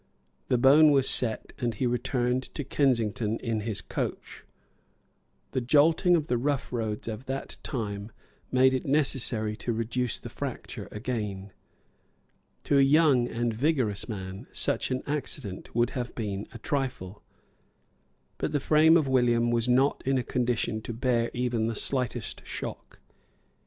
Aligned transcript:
The 0.47 0.57
bone 0.57 0.89
was 0.89 1.07
set; 1.07 1.53
and 1.59 1.75
he 1.75 1.85
returned 1.85 2.41
to 2.55 2.63
Kensington 2.63 3.37
in 3.37 3.59
his 3.59 3.81
coach. 3.81 4.43
The 5.51 5.61
jolting 5.61 6.15
of 6.15 6.25
the 6.25 6.39
rough 6.39 6.73
roads 6.73 7.07
of 7.07 7.27
that 7.27 7.57
time 7.61 8.11
made 8.51 8.73
it 8.73 8.87
necessary 8.87 9.55
to 9.57 9.71
reduce 9.71 10.17
the 10.17 10.27
fracture 10.27 10.87
again. 10.91 11.51
To 12.63 12.79
a 12.79 12.81
young 12.81 13.27
and 13.27 13.53
vigorous 13.53 14.09
man 14.09 14.47
such 14.51 14.89
an 14.89 15.03
accident 15.05 15.75
would 15.75 15.91
have 15.91 16.15
been 16.15 16.47
a 16.51 16.57
trifle. 16.57 17.21
But 18.39 18.53
the 18.53 18.59
frame 18.59 18.97
of 18.97 19.07
William 19.07 19.51
was 19.51 19.69
not 19.69 20.01
in 20.03 20.17
a 20.17 20.23
condition 20.23 20.81
to 20.81 20.93
bear 20.93 21.29
even 21.35 21.67
the 21.67 21.75
slightest 21.75 22.43
shock. 22.43 22.99